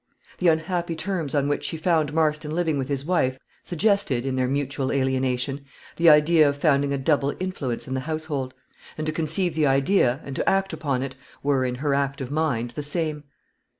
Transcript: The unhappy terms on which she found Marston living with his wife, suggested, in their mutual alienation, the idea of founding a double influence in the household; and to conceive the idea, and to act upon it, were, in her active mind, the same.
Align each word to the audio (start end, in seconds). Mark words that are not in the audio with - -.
The 0.39 0.47
unhappy 0.47 0.95
terms 0.95 1.35
on 1.35 1.47
which 1.47 1.63
she 1.63 1.77
found 1.77 2.11
Marston 2.11 2.49
living 2.49 2.79
with 2.79 2.87
his 2.87 3.05
wife, 3.05 3.37
suggested, 3.61 4.25
in 4.25 4.33
their 4.33 4.47
mutual 4.47 4.91
alienation, 4.91 5.63
the 5.97 6.09
idea 6.09 6.49
of 6.49 6.57
founding 6.57 6.91
a 6.91 6.97
double 6.97 7.35
influence 7.39 7.87
in 7.87 7.93
the 7.93 7.99
household; 7.99 8.55
and 8.97 9.05
to 9.05 9.13
conceive 9.13 9.53
the 9.53 9.67
idea, 9.67 10.19
and 10.25 10.35
to 10.35 10.49
act 10.49 10.73
upon 10.73 11.03
it, 11.03 11.13
were, 11.43 11.65
in 11.65 11.75
her 11.75 11.93
active 11.93 12.31
mind, 12.31 12.71
the 12.71 12.81
same. 12.81 13.25